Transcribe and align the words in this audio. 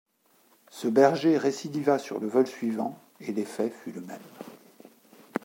Ce 0.71 0.87
berger 0.87 1.37
récidiva 1.37 1.99
sur 1.99 2.19
le 2.19 2.25
vol 2.25 2.47
suivant 2.47 2.97
et 3.19 3.31
l'effet 3.33 3.69
fut 3.69 3.91
le 3.91 4.01
même. 4.01 4.19